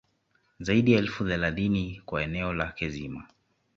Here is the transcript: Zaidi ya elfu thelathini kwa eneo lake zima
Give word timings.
Zaidi 0.59 0.91
ya 0.93 0.99
elfu 0.99 1.27
thelathini 1.27 2.01
kwa 2.05 2.23
eneo 2.23 2.53
lake 2.53 2.89
zima 2.89 3.27